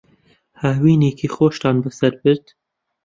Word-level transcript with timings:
هاوینێکی 0.61 1.27
خۆشتان 1.35 1.75
بەسەر 1.83 2.13
برد؟ 2.21 2.45